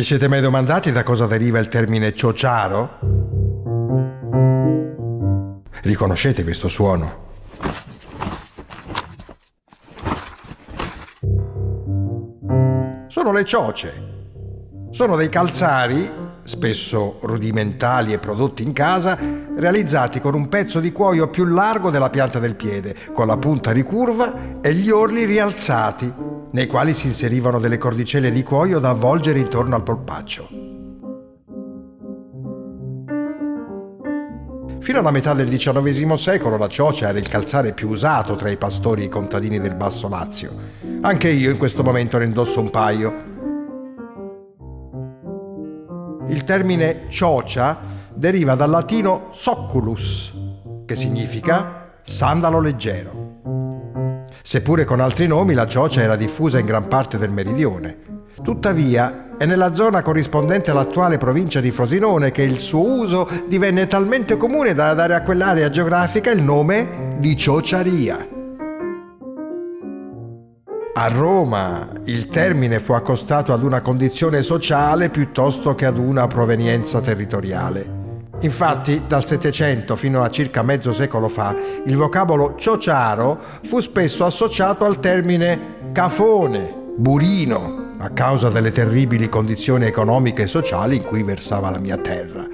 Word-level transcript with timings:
Vi 0.00 0.06
siete 0.06 0.28
mai 0.28 0.40
domandati 0.40 0.92
da 0.92 1.02
cosa 1.02 1.26
deriva 1.26 1.58
il 1.58 1.68
termine 1.68 2.14
ciociaro? 2.14 3.00
Riconoscete 5.82 6.42
questo 6.42 6.68
suono? 6.68 7.28
Sono 13.08 13.30
le 13.30 13.44
cioce. 13.44 13.92
Sono 14.90 15.16
dei 15.16 15.28
calzari, 15.28 16.10
spesso 16.44 17.18
rudimentali 17.20 18.14
e 18.14 18.18
prodotti 18.18 18.62
in 18.62 18.72
casa, 18.72 19.18
realizzati 19.54 20.18
con 20.18 20.32
un 20.32 20.48
pezzo 20.48 20.80
di 20.80 20.92
cuoio 20.92 21.28
più 21.28 21.44
largo 21.44 21.90
della 21.90 22.08
pianta 22.08 22.38
del 22.38 22.56
piede, 22.56 22.96
con 23.12 23.26
la 23.26 23.36
punta 23.36 23.70
ricurva 23.70 24.62
e 24.62 24.72
gli 24.72 24.88
orli 24.88 25.26
rialzati, 25.26 26.38
nei 26.52 26.66
quali 26.66 26.92
si 26.94 27.06
inserivano 27.06 27.60
delle 27.60 27.78
cordicelle 27.78 28.32
di 28.32 28.42
cuoio 28.42 28.78
da 28.78 28.90
avvolgere 28.90 29.38
intorno 29.38 29.76
al 29.76 29.82
polpaccio. 29.82 30.48
Fino 34.80 34.98
alla 34.98 35.10
metà 35.10 35.34
del 35.34 35.48
XIX 35.48 36.14
secolo 36.14 36.56
la 36.56 36.66
ciocia 36.66 37.08
era 37.08 37.18
il 37.18 37.28
calzare 37.28 37.74
più 37.74 37.90
usato 37.90 38.34
tra 38.34 38.48
i 38.50 38.56
pastori 38.56 39.02
e 39.02 39.04
i 39.04 39.08
contadini 39.08 39.60
del 39.60 39.74
Basso 39.74 40.08
Lazio. 40.08 40.52
Anche 41.02 41.30
io 41.30 41.50
in 41.50 41.58
questo 41.58 41.82
momento 41.84 42.18
ne 42.18 42.24
indosso 42.24 42.60
un 42.60 42.70
paio. 42.70 43.28
Il 46.28 46.44
termine 46.44 47.04
ciocia 47.08 47.78
deriva 48.14 48.54
dal 48.54 48.70
latino 48.70 49.28
socculus, 49.32 50.32
che 50.86 50.96
significa 50.96 51.98
sandalo 52.02 52.60
leggero. 52.60 53.29
Seppure 54.42 54.84
con 54.84 55.00
altri 55.00 55.26
nomi, 55.26 55.54
la 55.54 55.66
ciocia 55.66 56.00
era 56.00 56.16
diffusa 56.16 56.58
in 56.58 56.66
gran 56.66 56.88
parte 56.88 57.18
del 57.18 57.30
meridione. 57.30 58.08
Tuttavia, 58.42 59.36
è 59.36 59.46
nella 59.46 59.74
zona 59.74 60.02
corrispondente 60.02 60.70
all'attuale 60.70 61.18
provincia 61.18 61.60
di 61.60 61.70
Frosinone 61.70 62.30
che 62.30 62.42
il 62.42 62.58
suo 62.58 62.82
uso 62.82 63.28
divenne 63.48 63.86
talmente 63.86 64.36
comune 64.36 64.74
da 64.74 64.92
dare 64.94 65.14
a 65.14 65.22
quell'area 65.22 65.70
geografica 65.70 66.30
il 66.30 66.42
nome 66.42 67.16
di 67.18 67.36
ciociaria. 67.36 68.28
A 70.92 71.08
Roma 71.08 71.88
il 72.04 72.28
termine 72.28 72.80
fu 72.80 72.92
accostato 72.92 73.52
ad 73.52 73.62
una 73.62 73.80
condizione 73.80 74.42
sociale 74.42 75.08
piuttosto 75.08 75.74
che 75.74 75.86
ad 75.86 75.96
una 75.96 76.26
provenienza 76.26 77.00
territoriale. 77.00 77.99
Infatti, 78.42 79.02
dal 79.06 79.26
Settecento 79.26 79.96
fino 79.96 80.22
a 80.22 80.30
circa 80.30 80.62
mezzo 80.62 80.92
secolo 80.92 81.28
fa, 81.28 81.54
il 81.84 81.94
vocabolo 81.94 82.54
ciociaro 82.56 83.38
fu 83.62 83.80
spesso 83.80 84.24
associato 84.24 84.86
al 84.86 84.98
termine 84.98 85.90
cafone, 85.92 86.74
burino, 86.96 87.96
a 87.98 88.08
causa 88.10 88.48
delle 88.48 88.72
terribili 88.72 89.28
condizioni 89.28 89.84
economiche 89.84 90.44
e 90.44 90.46
sociali 90.46 90.96
in 90.96 91.04
cui 91.04 91.22
versava 91.22 91.68
la 91.68 91.78
mia 91.78 91.98
terra. 91.98 92.46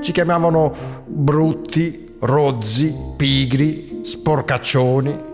Ci 0.00 0.10
chiamavano 0.10 0.74
brutti, 1.06 2.16
rozzi, 2.20 2.96
pigri, 3.16 4.00
sporcaccioni. 4.02 5.30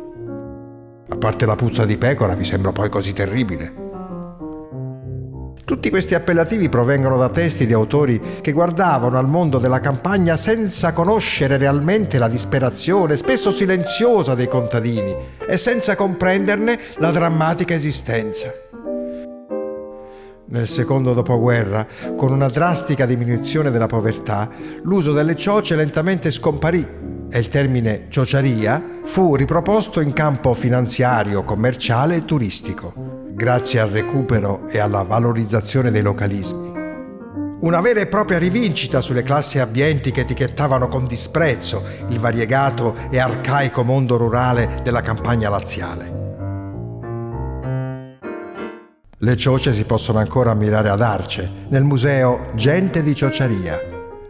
A 1.10 1.16
parte 1.16 1.46
la 1.46 1.54
puzza 1.54 1.86
di 1.86 1.96
pecora, 1.96 2.34
vi 2.34 2.44
sembra 2.44 2.72
poi 2.72 2.90
così 2.90 3.12
terribile? 3.12 3.87
Tutti 5.68 5.90
questi 5.90 6.14
appellativi 6.14 6.70
provengono 6.70 7.18
da 7.18 7.28
testi 7.28 7.66
di 7.66 7.74
autori 7.74 8.18
che 8.40 8.52
guardavano 8.52 9.18
al 9.18 9.28
mondo 9.28 9.58
della 9.58 9.80
campagna 9.80 10.38
senza 10.38 10.94
conoscere 10.94 11.58
realmente 11.58 12.16
la 12.16 12.26
disperazione, 12.26 13.18
spesso 13.18 13.50
silenziosa, 13.50 14.34
dei 14.34 14.48
contadini 14.48 15.14
e 15.46 15.58
senza 15.58 15.94
comprenderne 15.94 16.78
la 17.00 17.10
drammatica 17.10 17.74
esistenza. 17.74 18.50
Nel 20.46 20.68
secondo 20.68 21.12
dopoguerra, 21.12 21.86
con 22.16 22.32
una 22.32 22.48
drastica 22.48 23.04
diminuzione 23.04 23.70
della 23.70 23.84
povertà, 23.84 24.48
l'uso 24.84 25.12
delle 25.12 25.36
cioce 25.36 25.76
lentamente 25.76 26.30
scomparì 26.30 26.86
e 27.30 27.38
il 27.38 27.48
termine 27.48 28.06
ciociaria 28.08 29.00
fu 29.04 29.36
riproposto 29.36 30.00
in 30.00 30.14
campo 30.14 30.54
finanziario, 30.54 31.42
commerciale 31.42 32.16
e 32.16 32.24
turistico 32.24 33.17
grazie 33.38 33.78
al 33.78 33.90
recupero 33.90 34.66
e 34.68 34.80
alla 34.80 35.02
valorizzazione 35.02 35.92
dei 35.92 36.02
localismi. 36.02 36.72
Una 37.60 37.80
vera 37.80 38.00
e 38.00 38.06
propria 38.06 38.36
rivincita 38.36 39.00
sulle 39.00 39.22
classi 39.22 39.60
abbienti 39.60 40.10
che 40.10 40.22
etichettavano 40.22 40.88
con 40.88 41.06
disprezzo 41.06 41.84
il 42.08 42.18
variegato 42.18 42.96
e 43.10 43.20
arcaico 43.20 43.84
mondo 43.84 44.16
rurale 44.16 44.80
della 44.82 45.02
campagna 45.02 45.48
laziale. 45.48 46.16
Le 49.18 49.36
cioce 49.36 49.72
si 49.72 49.84
possono 49.84 50.18
ancora 50.18 50.50
ammirare 50.50 50.88
ad 50.88 51.00
Arce, 51.00 51.48
nel 51.68 51.84
museo 51.84 52.50
Gente 52.56 53.04
di 53.04 53.14
Ciociaria. 53.14 53.78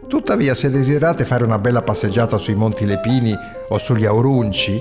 Tuttavia, 0.07 0.53
se 0.53 0.69
desiderate 0.69 1.25
fare 1.25 1.43
una 1.43 1.57
bella 1.57 1.81
passeggiata 1.81 2.37
sui 2.37 2.53
Monti 2.53 2.85
Lepini 2.85 3.33
o 3.69 3.77
sugli 3.79 4.05
Aurunci, 4.05 4.79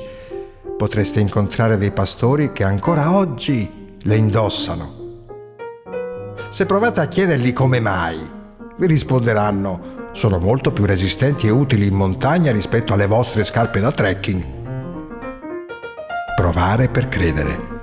potreste 0.77 1.19
incontrare 1.19 1.79
dei 1.79 1.93
pastori 1.93 2.53
che 2.53 2.65
ancora 2.65 3.13
oggi 3.13 3.78
le 4.09 4.17
indossano. 4.17 4.97
Se 6.49 6.65
provate 6.65 7.01
a 7.01 7.09
chiedergli 7.09 7.53
come 7.53 7.79
mai, 7.79 8.17
vi 8.79 8.87
risponderanno 8.87 9.97
sono 10.13 10.39
molto 10.39 10.73
più 10.73 10.87
resistenti 10.87 11.47
e 11.47 11.51
utili 11.51 11.87
in 11.87 11.95
montagna 11.95 12.51
rispetto 12.51 12.95
alle 12.95 13.07
vostre 13.07 13.45
scarpe 13.45 13.81
da 13.81 13.93
trekking. 13.93 14.43
Provare 16.35 16.89
per 16.89 17.09
credere. 17.09 17.78